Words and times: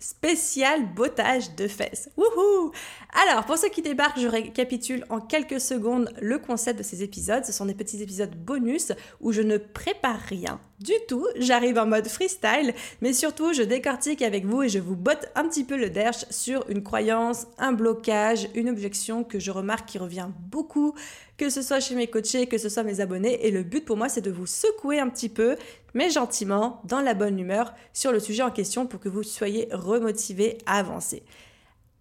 spécial 0.00 0.92
bottage 0.94 1.54
de 1.56 1.68
fesses. 1.68 2.08
Wouhou 2.16 2.72
Alors, 3.12 3.44
pour 3.44 3.58
ceux 3.58 3.68
qui 3.68 3.82
débarquent, 3.82 4.20
je 4.20 4.28
récapitule 4.28 5.04
en 5.08 5.20
quelques 5.20 5.60
secondes 5.60 6.10
le 6.20 6.38
concept 6.38 6.78
de 6.78 6.84
ces 6.84 7.02
épisodes. 7.02 7.44
Ce 7.44 7.52
sont 7.52 7.66
des 7.66 7.74
petits 7.74 8.02
épisodes 8.02 8.34
bonus 8.34 8.92
où 9.20 9.32
je 9.32 9.42
ne 9.42 9.58
prépare 9.58 10.20
rien 10.20 10.60
du 10.80 10.92
tout. 11.08 11.26
J'arrive 11.36 11.78
en 11.78 11.86
mode 11.86 12.08
freestyle, 12.08 12.74
mais 13.00 13.12
surtout, 13.12 13.52
je 13.52 13.62
décortique 13.62 14.22
avec 14.22 14.44
vous 14.44 14.62
et 14.62 14.68
je 14.68 14.78
vous 14.78 14.96
botte 14.96 15.26
un 15.34 15.48
petit 15.48 15.64
peu 15.64 15.76
le 15.76 15.90
derche 15.90 16.24
sur 16.30 16.68
une 16.68 16.82
croyance, 16.82 17.46
un 17.58 17.72
blocage, 17.72 18.48
une 18.54 18.68
objection 18.68 19.24
que 19.24 19.38
je 19.38 19.50
remarque 19.50 19.88
qui 19.88 19.98
revient 19.98 20.28
beaucoup, 20.50 20.94
que 21.36 21.50
ce 21.50 21.62
soit 21.62 21.80
chez 21.80 21.94
mes 21.94 22.08
coachés, 22.08 22.46
que 22.46 22.58
ce 22.58 22.68
soit 22.68 22.82
mes 22.82 23.00
abonnés. 23.00 23.46
Et 23.46 23.50
le 23.50 23.62
but 23.62 23.84
pour 23.84 23.96
moi, 23.96 24.08
c'est 24.08 24.20
de 24.20 24.30
vous 24.30 24.46
secouer 24.46 24.98
un 24.98 25.08
petit 25.08 25.28
peu, 25.28 25.56
mais 25.94 26.10
gentiment, 26.10 26.80
dans 26.84 27.00
la 27.00 27.14
bonne 27.14 27.38
humeur, 27.38 27.74
sur 27.92 28.12
le 28.12 28.20
sujet 28.20 28.42
en 28.42 28.50
question 28.50 28.86
pour 28.86 29.00
que 29.00 29.08
vous 29.08 29.22
soyez 29.22 29.68
remotivés 29.72 30.58
à 30.66 30.78
avancer. 30.78 31.22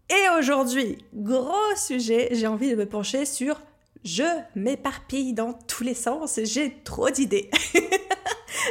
Et 0.09 0.37
aujourd'hui, 0.39 0.97
gros 1.13 1.75
sujet, 1.75 2.29
j'ai 2.31 2.47
envie 2.47 2.69
de 2.69 2.75
me 2.75 2.85
pencher 2.85 3.25
sur 3.25 3.59
je 4.03 4.23
m'éparpille 4.55 5.33
dans 5.33 5.53
tous 5.53 5.83
les 5.83 5.93
sens, 5.93 6.39
j'ai 6.43 6.77
trop 6.83 7.09
d'idées. 7.09 7.49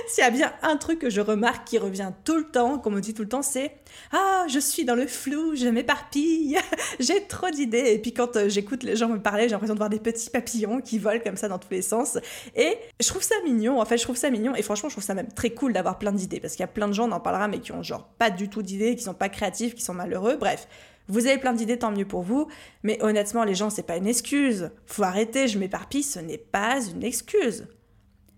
S'il 0.08 0.22
y 0.22 0.26
a 0.26 0.30
bien 0.30 0.52
un 0.62 0.76
truc 0.76 1.00
que 1.00 1.10
je 1.10 1.20
remarque 1.20 1.66
qui 1.66 1.78
revient 1.78 2.12
tout 2.24 2.36
le 2.36 2.44
temps, 2.44 2.78
qu'on 2.78 2.90
me 2.90 3.00
dit 3.00 3.12
tout 3.12 3.22
le 3.22 3.28
temps, 3.28 3.42
c'est 3.42 3.76
Ah, 4.12 4.46
je 4.48 4.60
suis 4.60 4.84
dans 4.84 4.94
le 4.94 5.06
flou, 5.06 5.56
je 5.56 5.66
m'éparpille, 5.66 6.56
j'ai 7.00 7.26
trop 7.26 7.50
d'idées. 7.50 7.92
Et 7.92 7.98
puis 7.98 8.12
quand 8.12 8.36
euh, 8.36 8.48
j'écoute 8.48 8.84
les 8.84 8.94
gens 8.94 9.08
me 9.08 9.20
parler, 9.20 9.44
j'ai 9.44 9.50
l'impression 9.50 9.74
de 9.74 9.80
voir 9.80 9.90
des 9.90 9.98
petits 9.98 10.30
papillons 10.30 10.80
qui 10.80 10.98
volent 10.98 11.20
comme 11.24 11.36
ça 11.36 11.48
dans 11.48 11.58
tous 11.58 11.72
les 11.72 11.82
sens. 11.82 12.18
Et 12.54 12.76
je 13.00 13.08
trouve 13.08 13.22
ça 13.22 13.34
mignon, 13.44 13.80
en 13.80 13.84
fait, 13.84 13.98
je 13.98 14.04
trouve 14.04 14.16
ça 14.16 14.30
mignon. 14.30 14.54
Et 14.54 14.62
franchement, 14.62 14.88
je 14.88 14.94
trouve 14.94 15.04
ça 15.04 15.14
même 15.14 15.32
très 15.32 15.50
cool 15.50 15.72
d'avoir 15.72 15.98
plein 15.98 16.12
d'idées. 16.12 16.38
Parce 16.38 16.54
qu'il 16.54 16.60
y 16.60 16.64
a 16.64 16.68
plein 16.68 16.86
de 16.86 16.92
gens, 16.92 17.08
on 17.08 17.12
en 17.12 17.20
parlera, 17.20 17.48
mais 17.48 17.58
qui 17.58 17.72
ont 17.72 17.82
genre 17.82 18.06
pas 18.18 18.30
du 18.30 18.48
tout 18.48 18.62
d'idées, 18.62 18.94
qui 18.94 19.02
sont 19.02 19.14
pas 19.14 19.28
créatifs, 19.28 19.74
qui 19.74 19.82
sont 19.82 19.94
malheureux. 19.94 20.36
Bref. 20.36 20.68
Vous 21.08 21.28
avez 21.28 21.38
plein 21.38 21.52
d'idées, 21.52 21.78
tant 21.78 21.92
mieux 21.92 22.04
pour 22.04 22.22
vous, 22.22 22.48
mais 22.82 23.00
honnêtement, 23.00 23.44
les 23.44 23.54
gens, 23.54 23.70
c'est 23.70 23.84
pas 23.84 23.96
une 23.96 24.08
excuse. 24.08 24.70
Faut 24.86 25.04
arrêter, 25.04 25.46
je 25.46 25.56
m'éparpille, 25.56 26.02
ce 26.02 26.18
n'est 26.18 26.36
pas 26.36 26.80
une 26.84 27.04
excuse. 27.04 27.68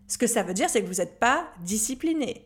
Ce 0.08 0.18
que 0.18 0.26
ça 0.26 0.42
veut 0.42 0.54
dire, 0.54 0.68
c'est 0.68 0.82
que 0.82 0.88
vous 0.88 0.94
n'êtes 0.94 1.20
pas 1.20 1.48
discipliné. 1.60 2.44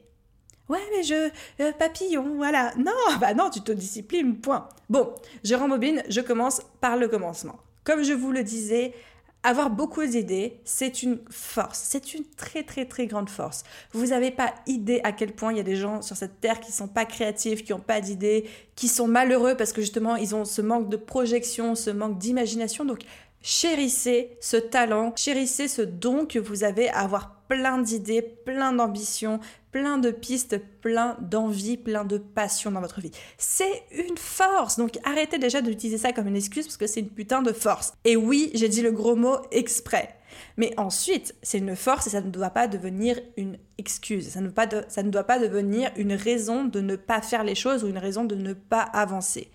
Ouais, 0.69 0.81
mais 0.95 1.03
je. 1.03 1.31
Euh, 1.61 1.73
papillon, 1.73 2.37
voilà. 2.37 2.73
Non, 2.77 2.93
bah 3.21 3.35
non, 3.35 3.51
tu 3.51 3.61
te 3.61 3.73
disciplines, 3.73 4.37
point. 4.37 4.69
Bon, 4.91 5.15
je 5.45 5.55
rembobine, 5.55 6.03
je 6.09 6.21
commence 6.21 6.61
par 6.81 6.97
le 6.97 7.09
commencement. 7.09 7.59
Comme 7.85 8.03
je 8.03 8.13
vous 8.13 8.31
le 8.31 8.45
disais, 8.45 8.95
avoir 9.43 9.71
beaucoup 9.71 10.05
d'idées, 10.05 10.61
c'est 10.65 11.03
une 11.03 11.19
force, 11.31 11.81
c'est 11.89 12.15
une 12.15 12.25
très 12.25 12.63
très 12.63 12.85
très 12.85 13.07
grande 13.07 13.29
force. 13.29 13.65
Vous 13.93 14.07
n'avez 14.07 14.31
pas 14.31 14.55
idée 14.67 15.01
à 15.03 15.13
quel 15.13 15.33
point 15.33 15.53
il 15.53 15.57
y 15.57 15.61
a 15.61 15.65
des 15.65 15.77
gens 15.77 16.01
sur 16.01 16.17
cette 16.17 16.41
terre 16.41 16.61
qui 16.61 16.71
sont 16.71 16.87
pas 16.87 17.05
créatifs, 17.05 17.65
qui 17.65 17.73
n'ont 17.73 17.81
pas 17.81 18.01
d'idées, 18.01 18.49
qui 18.77 18.87
sont 18.87 19.09
malheureux 19.09 19.57
parce 19.57 19.73
que 19.73 19.81
justement 19.81 20.17
ils 20.17 20.35
ont 20.35 20.45
ce 20.45 20.63
manque 20.63 20.89
de 20.89 20.97
projection, 20.97 21.75
ce 21.75 21.91
manque 21.91 22.19
d'imagination. 22.19 22.85
Donc 22.85 23.01
chérissez 23.41 24.37
ce 24.41 24.57
talent, 24.57 25.13
chérissez 25.17 25.67
ce 25.67 25.83
don 25.83 26.25
que 26.25 26.39
vous 26.39 26.63
avez 26.63 26.89
à 26.91 27.01
avoir 27.01 27.42
plein 27.53 27.77
d'idées, 27.77 28.23
plein 28.23 28.73
d'ambitions, 28.73 29.39
plein 29.73 29.99
de 29.99 30.11
pistes, 30.11 30.59
plein 30.81 31.19
d'envie, 31.21 31.77
plein 31.77 32.07
de 32.07 32.17
passion 32.17 32.71
dans 32.71 32.81
votre 32.81 33.03
vie. 33.03 33.11
C'est 33.37 33.85
une 33.91 34.17
force. 34.17 34.79
Donc 34.79 34.99
arrêtez 35.05 35.39
déjà 35.39 35.61
d'utiliser 35.61 35.99
ça 35.99 36.13
comme 36.13 36.29
une 36.29 36.37
excuse 36.37 36.65
parce 36.65 36.79
que 36.79 36.87
c'est 36.87 37.01
une 37.01 37.11
putain 37.11 37.43
de 37.43 37.53
force. 37.53 37.93
Et 38.07 38.17
oui, 38.17 38.51
j'ai 38.55 38.71
dit 38.71 38.81
le 38.81 38.91
gros 38.91 39.17
mot 39.17 39.37
exprès. 39.51 40.17
Mais 40.57 40.73
ensuite, 40.79 41.35
c'est 41.43 41.59
une 41.59 41.77
force 41.77 42.07
et 42.07 42.11
ça 42.11 42.23
ne 42.23 42.31
doit 42.31 42.49
pas 42.49 42.69
devenir 42.69 43.21
une 43.37 43.59
excuse. 43.77 44.31
Ça 44.31 44.41
ne, 44.41 44.49
ça 44.89 45.03
ne 45.03 45.11
doit 45.11 45.25
pas 45.25 45.39
devenir 45.39 45.91
une 45.97 46.15
raison 46.15 46.65
de 46.65 46.81
ne 46.81 46.97
pas 46.97 47.21
faire 47.21 47.45
les 47.45 47.55
choses 47.55 47.85
ou 47.85 47.89
une 47.89 47.99
raison 47.99 48.25
de 48.25 48.35
ne 48.35 48.55
pas 48.55 48.81
avancer. 48.81 49.51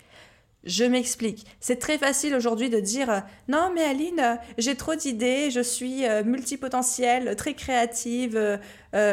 Je 0.68 0.84
m'explique. 0.84 1.46
C'est 1.60 1.78
très 1.78 1.96
facile 1.96 2.34
aujourd'hui 2.34 2.68
de 2.68 2.78
dire 2.78 3.10
euh, 3.10 3.20
non 3.48 3.72
mais 3.74 3.84
Aline, 3.84 4.20
euh, 4.20 4.34
j'ai 4.58 4.74
trop 4.74 4.94
d'idées, 4.94 5.50
je 5.50 5.60
suis 5.60 6.04
euh, 6.04 6.22
multipotentielle, 6.22 7.34
très 7.36 7.54
créative, 7.54 8.58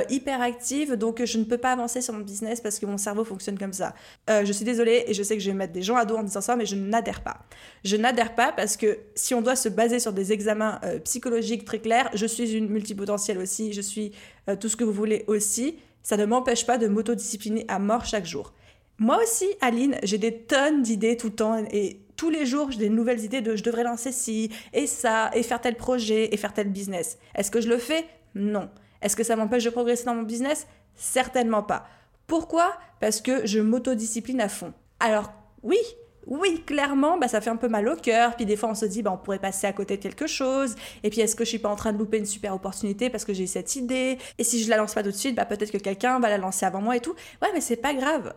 hyper 0.10 0.42
active, 0.42 0.94
donc 0.94 1.24
je 1.24 1.38
ne 1.38 1.44
peux 1.44 1.58
pas 1.58 1.72
avancer 1.72 2.02
sur 2.02 2.14
mon 2.14 2.22
business 2.22 2.60
parce 2.62 2.80
que 2.80 2.86
mon 2.86 2.98
cerveau 2.98 3.24
fonctionne 3.26 3.58
comme 3.58 3.74
ça. 3.74 3.94
je 4.30 4.52
suis 4.52 4.64
désolée 4.64 5.04
et 5.08 5.14
je 5.14 5.22
sais 5.22 5.36
que 5.36 5.44
je 5.44 5.50
vais 5.50 5.56
mettre 5.56 5.74
des 5.74 5.82
gens 5.82 5.98
à 5.98 6.06
dos 6.06 6.16
en 6.16 6.24
disant 6.24 6.40
ça, 6.40 6.56
mais 6.56 6.66
je 6.66 6.78
n'adhère 6.78 7.22
pas. 7.22 7.40
Je 7.84 7.98
n'adhère 7.98 8.36
pas 8.36 8.54
parce 8.54 8.78
que 8.78 9.00
si 9.16 9.34
on 9.34 9.42
doit 9.42 9.58
se 9.58 9.68
baser 9.68 10.00
sur 10.00 10.14
des 10.14 10.32
examens 10.32 10.80
psychologiques 11.04 11.66
très 11.66 11.80
clairs, 11.80 12.10
je 12.14 12.26
suis 12.26 12.54
une 12.54 12.70
multipotentielle 12.70 13.38
aussi, 13.38 13.74
je 13.74 13.82
suis 13.82 14.14
tout 14.62 14.70
ce 14.70 14.78
que 14.78 14.86
vous 14.86 14.94
voulez 14.94 15.26
aussi, 15.28 15.78
ça 16.04 16.16
ne 16.16 16.26
m'empêche 16.26 16.66
pas 16.66 16.78
de 16.78 16.88
m'autodiscipliner 16.88 17.66
à 17.68 17.78
mort 17.78 18.06
chaque 18.06 18.26
jour. 18.26 18.54
Moi 18.98 19.20
aussi, 19.22 19.46
Aline, 19.62 19.98
j'ai 20.04 20.18
des 20.18 20.44
tonnes 20.44 20.82
d'idées 20.82 21.18
tout 21.18 21.28
le 21.28 21.36
temps 21.36 21.66
et 21.72 22.02
tous 22.16 22.30
les 22.30 22.46
jours, 22.46 22.72
j'ai 22.72 22.80
des 22.80 22.90
nouvelles 22.90 23.24
idées 23.24 23.42
de 23.42 23.56
je 23.56 23.64
devrais 23.64 23.84
lancer 23.84 24.12
ci 24.12 24.50
et 24.74 24.88
ça 24.88 25.32
et 25.34 25.44
faire 25.44 25.60
tel 25.60 25.76
projet 25.76 26.34
et 26.34 26.38
faire 26.38 26.54
tel 26.54 26.70
business. 26.70 27.18
Est-ce 27.36 27.52
que 27.52 27.60
je 27.60 27.68
le 27.68 27.78
fais? 27.78 28.06
Non. 28.36 28.70
Est-ce 29.02 29.16
que 29.16 29.24
ça 29.24 29.36
m'empêche 29.36 29.66
de 29.66 29.70
progresser 29.70 30.06
dans 30.06 30.16
mon 30.16 30.24
business? 30.24 30.66
Certainement 30.96 31.64
pas. 31.64 31.88
Pourquoi? 32.26 32.74
Parce 33.02 33.22
que 33.22 33.46
je 33.46 33.60
m'autodiscipline 33.60 34.40
à 34.40 34.48
fond. 34.50 34.74
Alors 35.00 35.34
oui, 35.62 35.78
oui, 36.26 36.64
clairement, 36.66 37.18
bah, 37.18 37.28
ça 37.28 37.42
fait 37.42 37.50
un 37.50 37.56
peu 37.56 37.68
mal 37.68 37.88
au 37.88 37.96
cœur. 37.96 38.36
Puis 38.36 38.46
des 38.46 38.56
fois, 38.56 38.70
on 38.70 38.76
se 38.76 38.86
dit, 38.86 39.04
bah, 39.04 39.12
on 39.14 39.18
pourrait 39.18 39.40
passer 39.40 39.68
à 39.68 39.74
côté 39.74 39.98
de 39.98 40.02
quelque 40.02 40.28
chose. 40.28 40.76
Et 41.04 41.10
puis, 41.10 41.22
est-ce 41.22 41.36
que 41.36 41.44
je 41.44 41.50
suis 41.50 41.60
pas 41.60 41.70
en 41.70 41.76
train 41.76 41.94
de 41.94 41.98
louper 41.98 42.18
une 42.18 42.26
super 42.26 42.54
opportunité 42.56 43.10
parce 43.10 43.26
que 43.26 43.34
j'ai 43.34 43.48
cette 43.48 43.76
idée? 43.76 44.18
Et 44.38 44.44
si 44.44 44.64
je 44.64 44.70
la 44.70 44.78
lance 44.78 44.94
pas 44.94 45.04
tout 45.04 45.12
de 45.12 45.16
suite, 45.16 45.36
bah, 45.36 45.46
peut-être 45.46 45.72
que 45.72 45.78
quelqu'un 45.78 46.20
va 46.20 46.30
la 46.30 46.38
lancer 46.38 46.66
avant 46.66 46.82
moi 46.82 46.96
et 46.96 47.00
tout. 47.02 47.14
Ouais, 47.42 47.50
mais 47.54 47.62
c'est 47.62 47.76
pas 47.76 47.94
grave. 47.94 48.34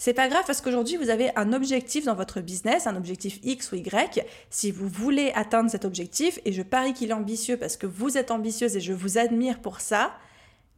C'est 0.00 0.14
pas 0.14 0.28
grave 0.28 0.44
parce 0.46 0.60
qu'aujourd'hui, 0.60 0.96
vous 0.96 1.10
avez 1.10 1.30
un 1.34 1.52
objectif 1.52 2.04
dans 2.04 2.14
votre 2.14 2.40
business, 2.40 2.86
un 2.86 2.94
objectif 2.94 3.40
X 3.42 3.72
ou 3.72 3.76
Y. 3.76 4.24
Si 4.48 4.70
vous 4.70 4.88
voulez 4.88 5.32
atteindre 5.34 5.70
cet 5.70 5.84
objectif, 5.84 6.38
et 6.44 6.52
je 6.52 6.62
parie 6.62 6.94
qu'il 6.94 7.10
est 7.10 7.14
ambitieux 7.14 7.56
parce 7.56 7.76
que 7.76 7.86
vous 7.86 8.16
êtes 8.16 8.30
ambitieuse 8.30 8.76
et 8.76 8.80
je 8.80 8.92
vous 8.92 9.18
admire 9.18 9.58
pour 9.58 9.80
ça, 9.80 10.12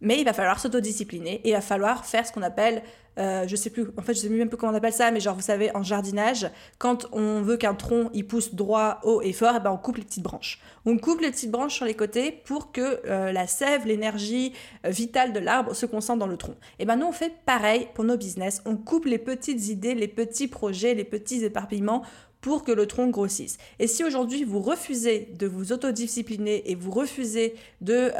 mais 0.00 0.18
il 0.18 0.24
va 0.24 0.32
falloir 0.32 0.58
s'autodiscipliner 0.58 1.40
et 1.44 1.50
il 1.50 1.52
va 1.52 1.60
falloir 1.60 2.04
faire 2.04 2.26
ce 2.26 2.32
qu'on 2.32 2.42
appelle 2.42 2.82
euh, 3.18 3.46
je 3.46 3.56
sais 3.56 3.70
plus, 3.70 3.86
en 3.98 4.02
fait, 4.02 4.14
je 4.14 4.20
sais 4.20 4.28
même 4.28 4.48
plus 4.48 4.56
comment 4.56 4.72
on 4.72 4.74
appelle 4.74 4.92
ça, 4.92 5.10
mais 5.10 5.20
genre, 5.20 5.34
vous 5.34 5.42
savez, 5.42 5.74
en 5.76 5.82
jardinage, 5.82 6.48
quand 6.78 7.06
on 7.12 7.42
veut 7.42 7.56
qu'un 7.56 7.74
tronc 7.74 8.08
il 8.14 8.26
pousse 8.26 8.54
droit, 8.54 9.00
haut 9.02 9.20
et 9.20 9.32
fort, 9.32 9.54
et 9.54 9.58
eh 9.58 9.60
ben 9.60 9.72
on 9.72 9.76
coupe 9.76 9.96
les 9.96 10.04
petites 10.04 10.22
branches. 10.22 10.60
On 10.86 10.96
coupe 10.96 11.20
les 11.20 11.30
petites 11.30 11.50
branches 11.50 11.74
sur 11.74 11.84
les 11.84 11.94
côtés 11.94 12.32
pour 12.32 12.72
que 12.72 13.00
euh, 13.06 13.32
la 13.32 13.46
sève, 13.46 13.86
l'énergie 13.86 14.54
euh, 14.86 14.90
vitale 14.90 15.32
de 15.32 15.40
l'arbre 15.40 15.74
se 15.74 15.86
concentre 15.86 16.20
dans 16.20 16.26
le 16.26 16.36
tronc. 16.36 16.54
Et 16.78 16.84
ben 16.84 16.96
nous, 16.96 17.06
on 17.06 17.12
fait 17.12 17.32
pareil 17.44 17.88
pour 17.94 18.04
nos 18.04 18.16
business. 18.16 18.62
On 18.64 18.76
coupe 18.76 19.06
les 19.06 19.18
petites 19.18 19.68
idées, 19.68 19.94
les 19.94 20.08
petits 20.08 20.48
projets, 20.48 20.94
les 20.94 21.04
petits 21.04 21.44
éparpillements 21.44 22.03
pour 22.41 22.65
que 22.65 22.72
le 22.72 22.87
tronc 22.87 23.09
grossisse. 23.09 23.59
Et 23.78 23.87
si 23.87 24.03
aujourd'hui 24.03 24.45
vous 24.45 24.60
refusez 24.60 25.28
de 25.39 25.47
vous 25.47 25.72
autodiscipliner 25.72 26.71
et 26.71 26.75
vous 26.75 26.91
refusez 26.91 27.54
de 27.81 28.10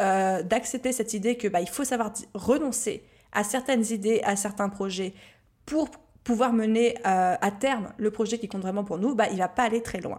d'accepter 0.43 0.93
cette 0.93 1.15
idée 1.15 1.37
que 1.37 1.49
bah, 1.49 1.61
il 1.61 1.69
faut 1.69 1.85
savoir 1.85 2.13
renoncer 2.35 3.03
à 3.33 3.45
certaines 3.45 3.85
idées, 3.91 4.21
à 4.25 4.37
certains 4.37 4.69
projets 4.69 5.15
pour 5.67 5.89
pouvoir 6.25 6.53
mener 6.53 6.95
euh, 7.07 7.37
à 7.41 7.51
terme 7.51 7.93
le 7.97 8.11
projet 8.11 8.39
qui 8.39 8.49
compte 8.49 8.63
vraiment 8.63 8.85
pour 8.85 8.99
nous, 8.99 9.15
bah, 9.15 9.29
il 9.31 9.39
va 9.39 9.49
pas 9.49 9.65
aller 9.65 9.83
très 9.83 10.01
loin. 10.01 10.19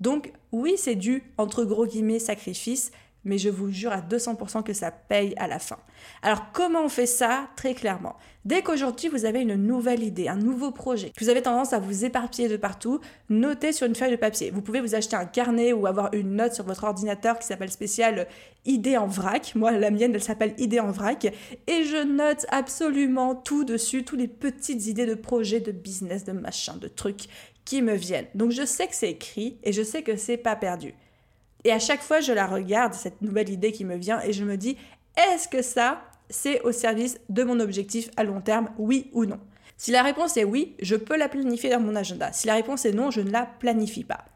Donc 0.00 0.32
oui, 0.52 0.74
c'est 0.76 0.94
dû, 0.94 1.22
entre 1.38 1.64
gros 1.64 1.86
guillemets, 1.86 2.18
sacrifice, 2.18 2.90
mais 3.24 3.38
je 3.38 3.48
vous 3.48 3.70
jure 3.70 3.92
à 3.92 4.00
200% 4.00 4.62
que 4.62 4.72
ça 4.72 4.90
paye 4.90 5.34
à 5.36 5.46
la 5.46 5.58
fin. 5.58 5.78
Alors 6.22 6.52
comment 6.52 6.84
on 6.84 6.88
fait 6.88 7.06
ça? 7.06 7.48
Très 7.56 7.74
clairement. 7.74 8.16
Dès 8.44 8.62
qu'aujourd'hui 8.62 9.08
vous 9.08 9.24
avez 9.24 9.40
une 9.40 9.54
nouvelle 9.54 10.02
idée, 10.02 10.28
un 10.28 10.36
nouveau 10.36 10.70
projet, 10.70 11.10
que 11.10 11.22
vous 11.22 11.30
avez 11.30 11.42
tendance 11.42 11.72
à 11.72 11.78
vous 11.78 12.04
éparpiller 12.04 12.48
de 12.48 12.56
partout, 12.56 13.00
notez 13.28 13.72
sur 13.72 13.86
une 13.86 13.94
feuille 13.94 14.12
de 14.12 14.16
papier. 14.16 14.50
Vous 14.50 14.62
pouvez 14.62 14.80
vous 14.80 14.94
acheter 14.94 15.16
un 15.16 15.26
carnet 15.26 15.72
ou 15.72 15.86
avoir 15.86 16.12
une 16.14 16.36
note 16.36 16.54
sur 16.54 16.64
votre 16.64 16.84
ordinateur 16.84 17.38
qui 17.38 17.46
s'appelle 17.46 17.70
spécial 17.70 18.26
idée 18.64 18.96
en 18.96 19.06
vrac. 19.06 19.54
Moi, 19.54 19.72
la 19.72 19.90
mienne, 19.90 20.14
elle 20.14 20.22
s'appelle 20.22 20.54
idée 20.58 20.80
en 20.80 20.90
vrac. 20.90 21.26
Et 21.66 21.84
je 21.84 22.04
note 22.04 22.46
absolument 22.50 23.34
tout 23.34 23.64
dessus, 23.64 24.04
toutes 24.04 24.18
les 24.18 24.28
petites 24.28 24.86
idées 24.86 25.06
de 25.06 25.14
projet, 25.14 25.60
de 25.60 25.72
business, 25.72 26.24
de 26.24 26.32
machin, 26.32 26.76
de 26.76 26.88
trucs 26.88 27.28
qui 27.64 27.82
me 27.82 27.94
viennent. 27.94 28.26
Donc 28.34 28.50
je 28.50 28.64
sais 28.64 28.86
que 28.86 28.94
c'est 28.94 29.10
écrit 29.10 29.58
et 29.62 29.72
je 29.72 29.82
sais 29.82 30.02
que 30.02 30.16
c'est 30.16 30.36
pas 30.36 30.56
perdu. 30.56 30.94
Et 31.64 31.72
à 31.72 31.78
chaque 31.78 32.02
fois, 32.02 32.20
je 32.20 32.32
la 32.32 32.46
regarde, 32.46 32.94
cette 32.94 33.20
nouvelle 33.22 33.50
idée 33.50 33.72
qui 33.72 33.84
me 33.84 33.96
vient, 33.96 34.20
et 34.22 34.32
je 34.32 34.44
me 34.44 34.56
dis, 34.56 34.76
est-ce 35.16 35.48
que 35.48 35.62
ça, 35.62 36.02
c'est 36.28 36.60
au 36.62 36.72
service 36.72 37.18
de 37.28 37.42
mon 37.42 37.60
objectif 37.60 38.10
à 38.16 38.24
long 38.24 38.40
terme, 38.40 38.70
oui 38.78 39.10
ou 39.12 39.26
non? 39.26 39.40
Si 39.76 39.90
la 39.90 40.02
réponse 40.02 40.36
est 40.36 40.44
oui, 40.44 40.74
je 40.80 40.94
peux 40.94 41.16
la 41.16 41.28
planifier 41.28 41.70
dans 41.70 41.80
mon 41.80 41.96
agenda. 41.96 42.32
Si 42.32 42.46
la 42.46 42.54
réponse 42.54 42.84
est 42.84 42.92
non, 42.92 43.10
je 43.10 43.22
ne 43.22 43.30
la 43.30 43.46
planifie 43.46 44.04
pas. 44.04 44.26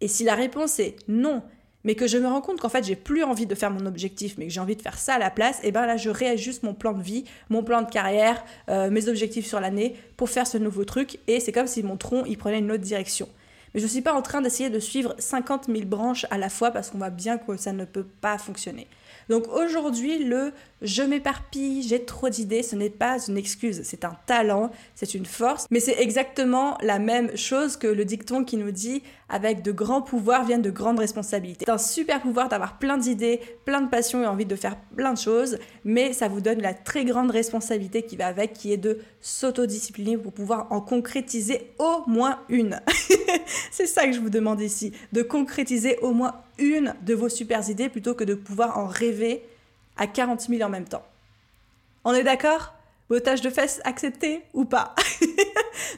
Et 0.00 0.08
si 0.08 0.22
la 0.24 0.34
réponse 0.34 0.78
est 0.78 0.96
non, 1.08 1.42
mais 1.84 1.94
que 1.94 2.06
je 2.06 2.18
me 2.18 2.26
rends 2.26 2.40
compte 2.40 2.60
qu'en 2.60 2.68
fait 2.68 2.84
j'ai 2.84 2.96
plus 2.96 3.24
envie 3.24 3.46
de 3.46 3.54
faire 3.54 3.70
mon 3.70 3.86
objectif, 3.86 4.36
mais 4.38 4.46
que 4.46 4.52
j'ai 4.52 4.60
envie 4.60 4.76
de 4.76 4.82
faire 4.82 4.98
ça 4.98 5.14
à 5.14 5.18
la 5.18 5.30
place, 5.30 5.58
et 5.62 5.72
ben 5.72 5.86
là 5.86 5.96
je 5.96 6.10
réajuste 6.10 6.62
mon 6.62 6.74
plan 6.74 6.92
de 6.92 7.02
vie, 7.02 7.24
mon 7.50 7.62
plan 7.62 7.82
de 7.82 7.90
carrière, 7.90 8.44
euh, 8.68 8.90
mes 8.90 9.08
objectifs 9.08 9.46
sur 9.46 9.60
l'année 9.60 9.96
pour 10.16 10.30
faire 10.30 10.46
ce 10.46 10.58
nouveau 10.58 10.84
truc, 10.84 11.18
et 11.26 11.40
c'est 11.40 11.52
comme 11.52 11.66
si 11.66 11.82
mon 11.82 11.96
tronc 11.96 12.24
il 12.26 12.38
prenait 12.38 12.58
une 12.58 12.70
autre 12.70 12.82
direction. 12.82 13.28
Mais 13.74 13.80
je 13.80 13.86
ne 13.86 13.90
suis 13.90 14.02
pas 14.02 14.12
en 14.12 14.22
train 14.22 14.40
d'essayer 14.40 14.70
de 14.70 14.78
suivre 14.78 15.14
50 15.18 15.66
000 15.66 15.86
branches 15.86 16.26
à 16.30 16.38
la 16.38 16.48
fois 16.48 16.70
parce 16.70 16.90
qu'on 16.90 16.98
voit 16.98 17.10
bien 17.10 17.38
que 17.38 17.56
ça 17.56 17.72
ne 17.72 17.84
peut 17.84 18.06
pas 18.20 18.38
fonctionner. 18.38 18.88
Donc 19.28 19.48
aujourd'hui, 19.48 20.24
le 20.24 20.52
je 20.82 21.02
m'éparpille, 21.02 21.82
j'ai 21.82 22.04
trop 22.04 22.28
d'idées, 22.28 22.62
ce 22.62 22.74
n'est 22.74 22.90
pas 22.90 23.18
une 23.28 23.36
excuse, 23.36 23.82
c'est 23.84 24.04
un 24.04 24.16
talent, 24.26 24.70
c'est 24.94 25.14
une 25.14 25.26
force, 25.26 25.66
mais 25.70 25.80
c'est 25.80 26.00
exactement 26.00 26.76
la 26.82 26.98
même 26.98 27.36
chose 27.36 27.76
que 27.76 27.86
le 27.86 28.04
dicton 28.04 28.44
qui 28.44 28.56
nous 28.56 28.72
dit 28.72 29.02
avec 29.32 29.62
de 29.62 29.72
grands 29.72 30.02
pouvoirs 30.02 30.44
viennent 30.44 30.62
de 30.62 30.70
grandes 30.70 30.98
responsabilités. 30.98 31.64
C'est 31.66 31.72
un 31.72 31.78
super 31.78 32.20
pouvoir 32.20 32.48
d'avoir 32.48 32.78
plein 32.78 32.98
d'idées, 32.98 33.40
plein 33.64 33.80
de 33.80 33.88
passions 33.88 34.22
et 34.22 34.26
envie 34.26 34.44
de 34.44 34.54
faire 34.54 34.76
plein 34.94 35.14
de 35.14 35.18
choses, 35.18 35.58
mais 35.84 36.12
ça 36.12 36.28
vous 36.28 36.40
donne 36.40 36.60
la 36.60 36.74
très 36.74 37.04
grande 37.04 37.30
responsabilité 37.30 38.02
qui 38.02 38.16
va 38.16 38.26
avec, 38.26 38.52
qui 38.52 38.72
est 38.72 38.76
de 38.76 39.00
s'autodiscipliner 39.20 40.18
pour 40.18 40.32
pouvoir 40.32 40.66
en 40.70 40.82
concrétiser 40.82 41.72
au 41.78 42.02
moins 42.06 42.40
une. 42.50 42.80
c'est 43.70 43.86
ça 43.86 44.06
que 44.06 44.12
je 44.12 44.20
vous 44.20 44.30
demande 44.30 44.60
ici, 44.60 44.92
de 45.12 45.22
concrétiser 45.22 45.96
au 46.02 46.12
moins 46.12 46.34
une 46.58 46.94
de 47.02 47.14
vos 47.14 47.30
super 47.30 47.68
idées 47.70 47.88
plutôt 47.88 48.14
que 48.14 48.24
de 48.24 48.34
pouvoir 48.34 48.78
en 48.78 48.86
rêver 48.86 49.42
à 49.96 50.06
40 50.06 50.42
000 50.42 50.62
en 50.62 50.68
même 50.68 50.86
temps. 50.86 51.04
On 52.04 52.12
est 52.12 52.24
d'accord? 52.24 52.74
Botage 53.08 53.40
de 53.40 53.50
fesses 53.50 53.80
accepté 53.84 54.42
ou 54.52 54.64
pas? 54.64 54.94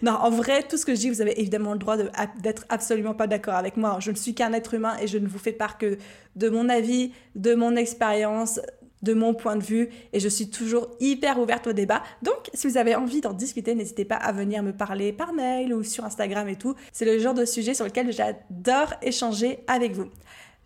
Non, 0.04 0.12
en 0.12 0.28
vrai, 0.28 0.62
tout 0.62 0.76
ce 0.76 0.84
que 0.84 0.94
je 0.94 1.00
dis, 1.00 1.08
vous 1.08 1.22
avez 1.22 1.40
évidemment 1.40 1.72
le 1.72 1.78
droit 1.78 1.96
d'être 1.96 2.66
absolument 2.68 3.14
pas 3.14 3.26
d'accord 3.26 3.54
avec 3.54 3.78
moi. 3.78 3.96
Je 4.00 4.10
ne 4.10 4.16
suis 4.16 4.34
qu'un 4.34 4.52
être 4.52 4.74
humain 4.74 4.98
et 5.00 5.06
je 5.06 5.16
ne 5.16 5.26
vous 5.26 5.38
fais 5.38 5.52
part 5.52 5.78
que 5.78 5.96
de 6.36 6.50
mon 6.50 6.68
avis, 6.68 7.12
de 7.36 7.54
mon 7.54 7.74
expérience, 7.74 8.60
de 9.00 9.14
mon 9.14 9.32
point 9.32 9.56
de 9.56 9.62
vue 9.62 9.88
et 10.12 10.20
je 10.20 10.28
suis 10.28 10.50
toujours 10.50 10.90
hyper 11.00 11.38
ouverte 11.38 11.68
au 11.68 11.72
débat. 11.72 12.02
Donc, 12.20 12.50
si 12.52 12.66
vous 12.66 12.76
avez 12.76 12.94
envie 12.94 13.22
d'en 13.22 13.32
discuter, 13.32 13.74
n'hésitez 13.74 14.04
pas 14.04 14.16
à 14.16 14.30
venir 14.32 14.62
me 14.62 14.74
parler 14.74 15.10
par 15.14 15.32
mail 15.32 15.72
ou 15.72 15.82
sur 15.82 16.04
Instagram 16.04 16.50
et 16.50 16.56
tout. 16.56 16.74
C'est 16.92 17.06
le 17.06 17.18
genre 17.18 17.32
de 17.32 17.46
sujet 17.46 17.72
sur 17.72 17.86
lequel 17.86 18.12
j'adore 18.12 18.92
échanger 19.00 19.60
avec 19.68 19.92
vous. 19.92 20.10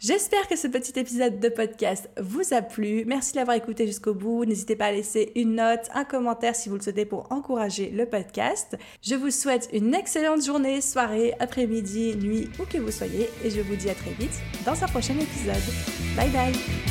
J'espère 0.01 0.47
que 0.47 0.55
ce 0.55 0.69
petit 0.69 0.97
épisode 0.97 1.41
de 1.41 1.49
podcast 1.49 2.09
vous 2.21 2.55
a 2.55 2.63
plu. 2.63 3.05
Merci 3.05 3.33
de 3.33 3.39
l'avoir 3.39 3.57
écouté 3.57 3.85
jusqu'au 3.85 4.15
bout. 4.15 4.45
N'hésitez 4.45 4.77
pas 4.77 4.87
à 4.87 4.93
laisser 4.93 5.33
une 5.35 5.57
note, 5.57 5.89
un 5.93 6.05
commentaire 6.05 6.55
si 6.55 6.69
vous 6.69 6.77
le 6.77 6.81
souhaitez 6.81 7.05
pour 7.05 7.27
encourager 7.33 7.91
le 7.91 8.07
podcast. 8.07 8.79
Je 9.03 9.17
vous 9.17 9.33
souhaite 9.33 9.69
une 9.73 9.95
excellente 9.95 10.45
journée, 10.45 10.81
soirée, 10.83 11.35
après-midi, 11.41 12.15
nuit, 12.17 12.49
où 12.61 12.65
que 12.65 12.79
vous 12.79 12.93
soyez. 12.93 13.29
Et 13.45 13.51
je 13.51 13.61
vous 13.61 13.75
dis 13.75 13.91
à 13.91 13.95
très 13.95 14.13
vite 14.13 14.39
dans 14.65 14.81
un 14.85 14.87
prochain 14.87 15.15
épisode. 15.19 15.57
Bye 16.17 16.31
bye 16.31 16.88